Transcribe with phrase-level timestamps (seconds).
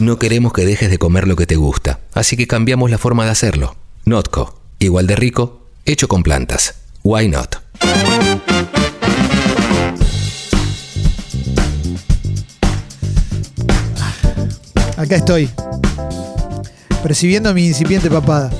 [0.00, 3.24] No queremos que dejes de comer lo que te gusta, así que cambiamos la forma
[3.24, 3.74] de hacerlo.
[4.04, 6.76] Notco, igual de rico, hecho con plantas.
[7.02, 7.56] Why not?
[14.96, 15.50] Acá estoy.
[17.02, 18.52] Percibiendo mi incipiente papada.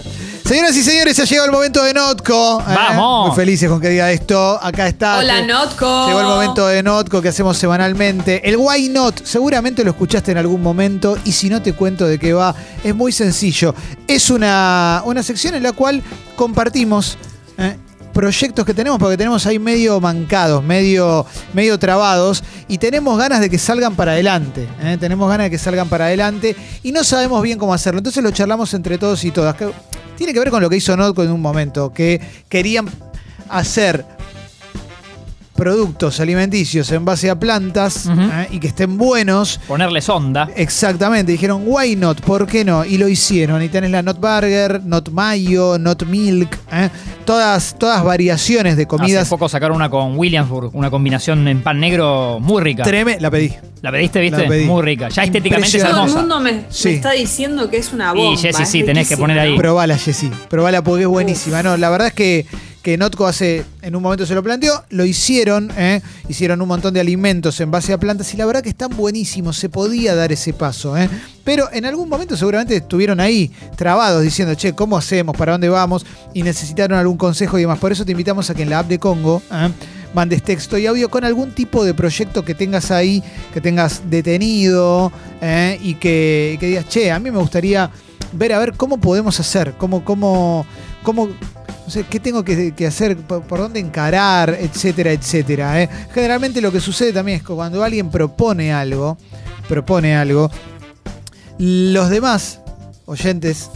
[0.48, 2.60] Señoras y señores, ha llegado el momento de Notco.
[2.62, 2.64] ¿eh?
[2.74, 3.28] ¡Vamos!
[3.28, 4.58] Muy felices con que diga esto.
[4.62, 5.18] Acá está.
[5.18, 6.06] Hola, Notco.
[6.06, 8.40] Llegó el momento de Notco que hacemos semanalmente.
[8.48, 12.18] El Why Not, seguramente lo escuchaste en algún momento y si no te cuento de
[12.18, 13.74] qué va, es muy sencillo.
[14.06, 16.02] Es una, una sección en la cual
[16.34, 17.18] compartimos
[17.58, 17.76] eh,
[18.14, 23.50] proyectos que tenemos porque tenemos ahí medio mancados, medio, medio trabados y tenemos ganas de
[23.50, 24.66] que salgan para adelante.
[24.80, 27.98] eh, Tenemos ganas de que salgan para adelante y no sabemos bien cómo hacerlo.
[27.98, 29.54] Entonces lo charlamos entre todos y todas.
[30.18, 32.88] Tiene que ver con lo que hizo Notco en un momento, que querían
[33.48, 34.04] hacer
[35.58, 39.58] productos alimenticios en base a plantas eh, y que estén buenos.
[39.66, 40.48] Ponerle sonda.
[40.54, 42.20] Exactamente, dijeron, why not?
[42.20, 42.84] ¿Por qué no?
[42.84, 43.60] Y lo hicieron.
[43.60, 46.88] Y tenés la Not Burger, Not Mayo, Not Milk, eh,
[47.24, 49.28] todas, todas variaciones de Hace comidas.
[49.28, 52.84] poco sacaron una con Williamsburg, una combinación en pan negro muy rica.
[52.84, 53.52] Treme, la pedí.
[53.82, 54.42] ¿La pediste, viste?
[54.42, 54.64] La pedí.
[54.64, 55.08] Muy rica.
[55.08, 56.18] Ya estéticamente es Todo el hermosa.
[56.20, 58.32] mundo me, está diciendo que es una bomba.
[58.32, 59.56] Y Jessy, es sí, tenés que poner ahí.
[59.56, 60.30] Probala, Jessy.
[60.48, 61.64] Probala porque es buenísima.
[61.64, 62.46] No, la verdad es que,
[62.82, 66.00] que Notco hace, en un momento se lo planteó, lo hicieron, ¿eh?
[66.28, 69.56] hicieron un montón de alimentos en base a plantas y la verdad que están buenísimos.
[69.56, 71.08] Se podía dar ese paso, ¿eh?
[71.44, 75.36] Pero en algún momento seguramente estuvieron ahí, trabados, diciendo, che, ¿cómo hacemos?
[75.36, 76.06] ¿Para dónde vamos?
[76.34, 77.78] Y necesitaron algún consejo y demás.
[77.78, 79.42] Por eso te invitamos a que en la app de Congo.
[79.50, 79.70] ¿eh?
[80.14, 85.12] mandes texto y audio con algún tipo de proyecto que tengas ahí, que tengas detenido
[85.42, 85.78] ¿eh?
[85.82, 87.90] y que, que digas, che, a mí me gustaría
[88.32, 90.66] ver a ver cómo podemos hacer, cómo, cómo,
[91.02, 91.28] cómo,
[91.88, 95.82] no sé, qué tengo que, que hacer, por, por dónde encarar, etcétera, etcétera.
[95.82, 95.88] ¿eh?
[96.12, 99.16] Generalmente lo que sucede también es que cuando alguien propone algo,
[99.66, 100.50] propone algo,
[101.56, 102.60] los demás
[103.06, 103.70] oyentes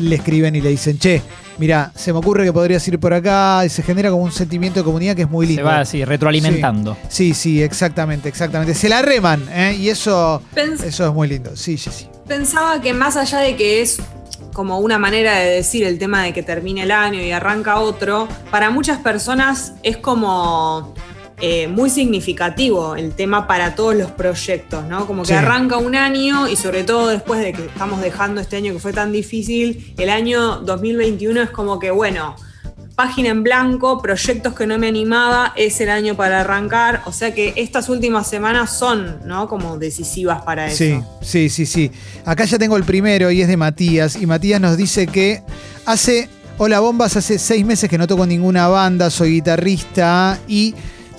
[0.00, 1.20] le escriben y le dicen, che,
[1.58, 4.80] mira, se me ocurre que podrías ir por acá y se genera como un sentimiento
[4.80, 5.60] de comunidad que es muy lindo.
[5.60, 6.96] Se va así, retroalimentando.
[7.10, 8.74] Sí, sí, exactamente, exactamente.
[8.74, 9.76] Se la reman, ¿eh?
[9.78, 11.54] Y eso, Pens- eso es muy lindo.
[11.54, 12.06] Sí, sí, sí.
[12.26, 13.98] Pensaba que más allá de que es
[14.58, 18.26] como una manera de decir el tema de que termine el año y arranca otro,
[18.50, 20.94] para muchas personas es como
[21.40, 25.06] eh, muy significativo el tema para todos los proyectos, ¿no?
[25.06, 25.34] Como que Sí.
[25.34, 28.92] arranca un año y sobre todo después de que estamos dejando este año que fue
[28.92, 32.34] tan difícil, el año 2021 es como que, bueno,
[32.98, 37.32] página en blanco, proyectos que no me animaba, es el año para arrancar, o sea
[37.32, 39.46] que estas últimas semanas son, ¿no?
[39.46, 40.78] Como decisivas para eso.
[40.78, 41.92] Sí, sí, sí, sí.
[42.24, 44.16] Acá ya tengo el primero y es de Matías.
[44.16, 45.44] Y Matías nos dice que
[45.86, 46.28] hace.
[46.60, 50.74] Hola bombas, hace seis meses que no toco ninguna banda, soy guitarrista y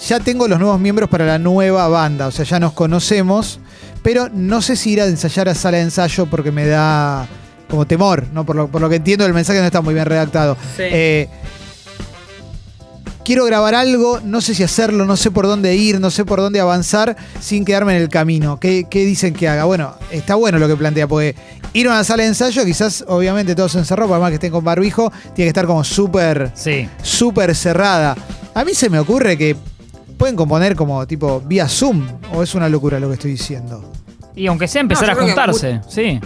[0.06, 2.28] ya tengo los nuevos miembros para la nueva banda.
[2.28, 3.62] O sea, ya nos conocemos,
[4.04, 7.26] pero no sé si ir a ensayar a sala de ensayo porque me da
[7.70, 8.46] como temor, ¿no?
[8.46, 10.58] Por lo, por lo que entiendo, el mensaje no está muy bien redactado.
[10.76, 10.84] Sí.
[10.84, 11.30] Eh,
[13.30, 16.40] quiero grabar algo, no sé si hacerlo, no sé por dónde ir, no sé por
[16.40, 18.60] dónde avanzar sin quedarme en el camino.
[18.60, 19.66] ¿Qué, qué dicen que haga?
[19.66, 21.36] Bueno, está bueno lo que plantea, porque
[21.74, 24.64] ir a una sala de ensayo, quizás obviamente todos encerrados, por más que estén con
[24.64, 26.90] barbijo, tiene que estar como súper, Sí.
[27.04, 28.18] súper cerrada.
[28.56, 29.56] A mí se me ocurre que
[30.18, 33.94] pueden componer como tipo vía Zoom, o es una locura lo que estoy diciendo.
[34.36, 36.20] Y aunque sea empezar No, a juntarse, sí.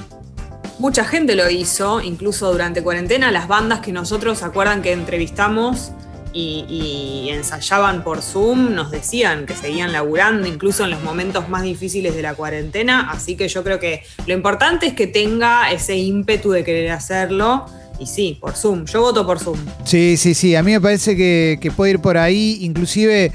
[0.79, 5.91] Mucha gente lo hizo, incluso durante cuarentena, las bandas que nosotros se acuerdan que entrevistamos
[6.33, 12.15] y, ensayaban por Zoom, nos decían que seguían laburando, incluso en los momentos más difíciles
[12.15, 16.51] de la cuarentena, así que yo creo que lo importante es que tenga ese ímpetu
[16.51, 17.65] de querer hacerlo,
[17.99, 19.59] y sí, por Zoom, yo voto por Zoom.
[19.85, 20.55] Sí, sí, sí.
[20.55, 22.57] A mí me parece que, que puede ir por ahí.
[22.61, 23.31] Inclusive,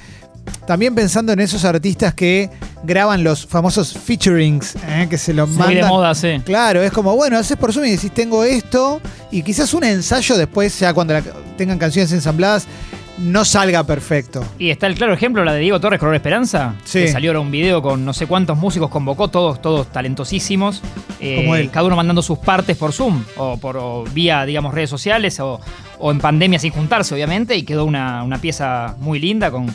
[0.67, 2.51] también pensando en esos artistas que
[2.85, 5.07] graban los famosos featurings, ¿eh?
[5.11, 5.75] que se los mandan.
[5.77, 6.41] de moda, sí.
[6.45, 9.01] Claro, es como, bueno, haces por Zoom y decís, tengo esto,
[9.31, 11.23] y quizás un ensayo después, ya cuando la-
[11.57, 12.67] tengan canciones ensambladas,
[13.19, 14.45] no salga perfecto.
[14.61, 16.75] Y está el claro ejemplo, la de Diego Torres, Color Esperanza.
[16.85, 17.01] Sí.
[17.01, 20.83] Que salió ahora un video con no sé cuántos músicos convocó, todos, todos talentosísimos.
[21.19, 21.69] eh, Como él.
[21.73, 25.61] Cada uno mandando sus partes por Zoom, o por o vía, digamos, redes sociales, o,
[25.99, 29.67] o en pandemia sin juntarse, obviamente, y quedó una, una pieza muy linda con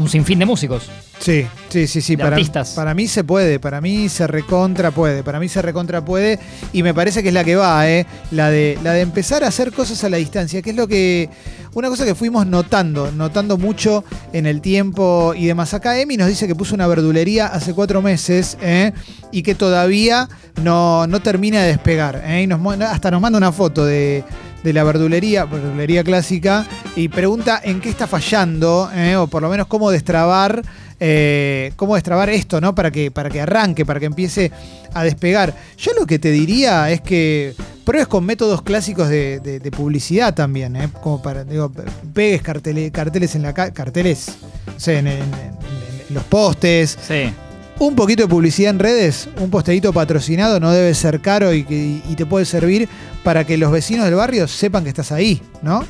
[0.00, 0.90] un sinfín de músicos.
[1.18, 2.16] Sí, sí, sí, sí.
[2.16, 2.70] De Para, artistas.
[2.70, 6.38] para mí se puede, para mí se recontra puede, para mí se recontra puede
[6.72, 8.06] y me parece que es la que va, ¿eh?
[8.30, 11.28] La de, la de empezar a hacer cosas a la distancia, que es lo que,
[11.74, 14.02] una cosa que fuimos notando, notando mucho
[14.32, 15.74] en el tiempo y demás.
[15.74, 18.92] Acá Emi nos dice que puso una verdulería hace cuatro meses ¿eh?
[19.30, 20.26] y que todavía
[20.62, 22.22] no, no termina de despegar.
[22.26, 22.42] ¿eh?
[22.42, 24.24] Y nos, mu- hasta nos manda una foto de,
[24.62, 26.66] de la verdulería, verdulería clásica,
[26.96, 29.16] y pregunta en qué está fallando, ¿eh?
[29.16, 30.62] o por lo menos cómo destrabar
[31.02, 32.74] eh, cómo destrabar esto, ¿no?
[32.74, 34.52] Para que, para que arranque, para que empiece
[34.92, 35.54] a despegar.
[35.78, 37.54] Yo lo que te diría es que
[37.86, 40.90] pruebes con métodos clásicos de, publicidad también, ¿eh?
[41.02, 41.72] Como para, digo,
[42.12, 44.26] pegues carteles, carteles en la ca- carteles,
[44.86, 45.08] en
[46.10, 47.32] los postes, Sí.
[47.80, 52.00] Un poquito de publicidad en redes, un posteíto patrocinado no debe ser caro y, que-
[52.08, 52.88] y te puede servir
[53.24, 55.84] para que los vecinos del barrio sepan que estás ahí, ¿no?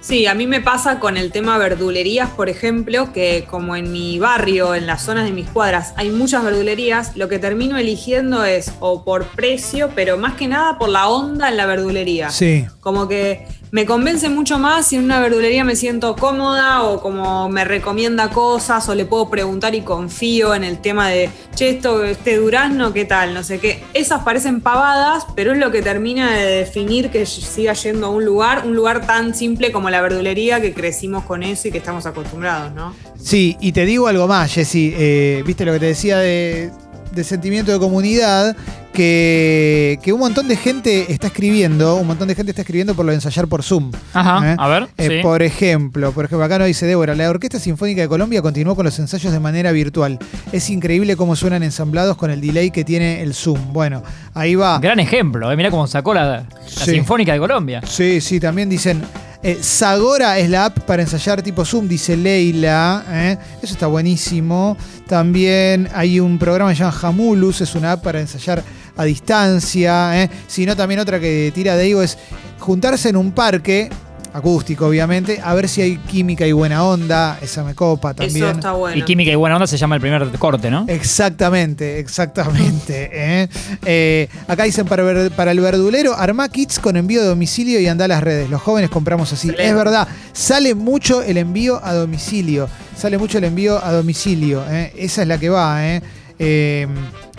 [0.00, 4.18] Sí, a mí me pasa con el tema verdulerías, por ejemplo, que como en mi
[4.18, 8.72] barrio, en las zonas de mis cuadras, hay muchas verdulerías, lo que termino eligiendo es
[8.80, 12.30] o por precio, pero más que nada por la onda en la verdulería.
[12.30, 12.64] Sí.
[12.80, 17.48] Como que me convence mucho más si en una verdulería me siento cómoda o como
[17.48, 22.04] me recomienda cosas o le puedo preguntar y confío en el tema de, che, esto,
[22.04, 23.32] este durazno, ¿qué tal?
[23.32, 23.82] No sé qué.
[23.94, 28.26] Esas parecen pavadas, pero es lo que termina de definir que siga yendo a un
[28.26, 32.04] lugar, un lugar tan simple como la verdulería que crecimos con eso y que estamos
[32.04, 32.94] acostumbrados, ¿no?
[33.18, 34.92] Sí, y te digo algo más, Jessy.
[34.94, 36.70] eh, Viste lo que te decía de,
[37.10, 38.54] de sentimiento de comunidad,
[38.92, 43.04] que, que un montón de gente está escribiendo, un montón de gente está escribiendo por
[43.04, 43.90] lo de ensayar por Zoom.
[44.12, 44.56] Ajá, ¿eh?
[44.58, 44.88] a ver.
[44.98, 45.22] Eh, sí.
[45.22, 48.84] Por ejemplo, por ejemplo, acá nos dice Débora, la Orquesta Sinfónica de Colombia continuó con
[48.84, 50.18] los ensayos de manera virtual.
[50.52, 53.72] Es increíble cómo suenan ensamblados con el delay que tiene el Zoom.
[53.72, 54.02] Bueno,
[54.34, 54.78] ahí va.
[54.78, 56.92] Gran ejemplo, eh, mirá cómo sacó la, la Sí.
[56.92, 57.82] Sinfónica de Colombia.
[57.86, 59.02] Sí, sí, también dicen.
[59.42, 63.04] eh, Zagora es la app para ensayar tipo Zoom, dice Leila.
[63.08, 63.38] ¿eh?
[63.62, 64.76] Eso está buenísimo.
[65.08, 68.62] También hay un programa que se llama Jamulus, es una app para ensayar
[68.96, 70.22] a distancia.
[70.22, 70.30] ¿eh?
[70.46, 72.18] Si no, también otra que tira Diego es
[72.58, 73.90] juntarse en un parque,
[74.34, 77.38] acústico obviamente, a ver si hay química y buena onda.
[77.42, 78.46] Esa me copa también.
[78.46, 78.96] Eso está bueno.
[78.96, 80.86] Y Química y Buena Onda se llama el primer corte, ¿no?
[80.88, 83.10] Exactamente, exactamente.
[83.12, 83.48] ¿eh?
[83.84, 87.86] Eh, acá dicen para, ver- para el verdulero, armá kits con envío a domicilio y
[87.88, 88.48] anda a las redes.
[88.48, 89.48] Los jóvenes compramos así.
[89.48, 89.68] Excelente.
[89.70, 92.68] Es verdad, sale mucho el envío a domicilio.
[92.96, 94.64] Sale mucho el envío a domicilio.
[94.70, 94.92] ¿eh?
[94.96, 95.86] Esa es la que va.
[95.86, 96.02] ¿eh?
[96.44, 96.88] Eh,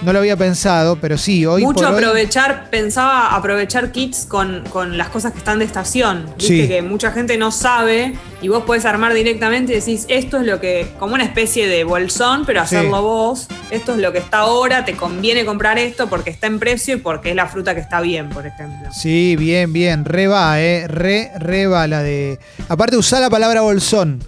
[0.01, 4.63] no lo había pensado, pero sí, hoy Mucho por hoy- aprovechar, pensaba aprovechar kits con,
[4.69, 6.25] con las cosas que están de estación.
[6.37, 6.67] Viste Sí.
[6.67, 10.59] que mucha gente no sabe y vos podés armar directamente y decís, esto es lo
[10.59, 12.75] que, como una especie de bolsón, pero Sí.
[12.77, 13.47] hacerlo vos.
[13.71, 16.99] Esto es lo que está ahora, te conviene comprar esto porque está en precio y
[16.99, 18.89] porque es la fruta que está bien, por ejemplo.
[18.93, 20.05] Sí, bien, bien.
[20.05, 20.87] Re va, ¿eh?
[20.87, 22.39] Re, re va la de.
[22.69, 24.21] Aparte, usá la palabra bolsón.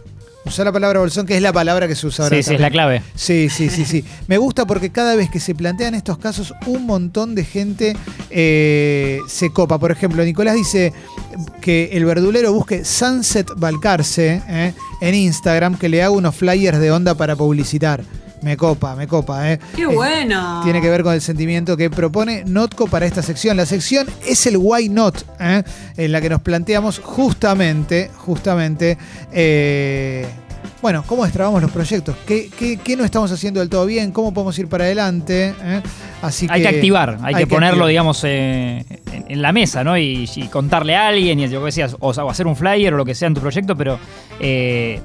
[0.45, 2.37] Usá la palabra bolsón, que es la palabra que se usa ahora.
[2.37, 3.01] Sí, sí, es la clave.
[3.15, 4.05] Sí, sí, sí, sí.
[4.27, 7.97] Me gusta porque cada vez que se plantean estos casos, un montón de gente
[8.29, 9.79] eh, se copa.
[9.79, 10.93] Por ejemplo, Nicolás dice
[11.61, 16.91] que el verdulero busque Sunset Balcarce eh, en Instagram, que le haga unos flyers de
[16.91, 18.03] onda para publicitar.
[18.45, 19.59] Me copa, me copa, ¿eh?
[19.75, 20.61] ¡Qué Eh, bueno!
[20.63, 23.57] tiene que ver con el sentimiento que propone Notco para esta sección.
[23.57, 25.63] La sección es el Why Not, ¿eh?
[25.97, 28.99] en la que nos planteamos justamente, justamente,
[29.33, 30.27] eh,
[30.79, 34.31] bueno, cómo destrabamos los proyectos, ¿Qué, qué, qué no estamos haciendo del todo bien, cómo
[34.31, 35.55] podemos ir para adelante.
[35.63, 35.81] ¿eh?
[36.21, 37.89] Así Hay que activar, hay, que, ponerlo, activar.
[37.89, 39.97] digamos, eh, en, en la mesa, ¿no?
[39.97, 42.97] Y, y contarle a alguien, y yo que decías, o, o hacer un flyer o
[42.97, 43.97] lo que sea en tu proyecto, pero
[44.39, 45.01] eh,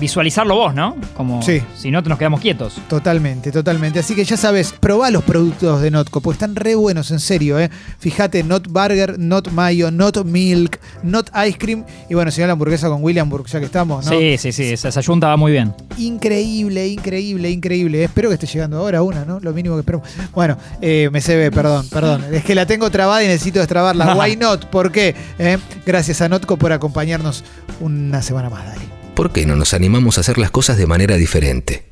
[0.00, 0.96] visualizarlo vos, ¿no?
[1.16, 1.60] Como Sí.
[1.76, 2.74] si no, nos quedamos quietos.
[2.88, 3.98] Totalmente, totalmente.
[4.00, 7.58] Así que ya sabes, probá los productos de Notco, porque están re buenos, en serio.
[7.60, 7.70] ¿eh?
[7.98, 11.84] Fíjate, Not Burger, Not Mayo, Not Milk, Not Ice Cream.
[12.08, 14.10] Y bueno, si no, la hamburguesa con Williamburg, ya que estamos, ¿no?
[14.10, 15.74] Sí, sí, sí, esa, esa yunta va muy bien.
[15.98, 18.04] Increíble, increíble, increíble.
[18.04, 19.38] Espero que esté llegando ahora una, ¿no?
[19.40, 20.02] Lo mínimo que espero.
[20.34, 22.24] Bueno, eh, me se ve, perdón, perdón.
[22.32, 24.14] Es que la tengo trabada y necesito destrabarla.
[24.18, 24.66] Why not?
[24.66, 25.14] ¿Por qué?
[25.38, 27.44] Eh, Gracias a Notco por acompañarnos
[27.80, 28.99] una semana más, dale.
[29.20, 31.84] ¿Por qué no nos animamos a hacer las cosas de manera diferente?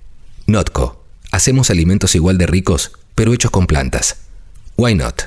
[0.46, 1.04] Notco.
[1.30, 4.16] Hacemos alimentos igual de ricos, pero hechos con plantas.
[4.78, 5.24] Why not?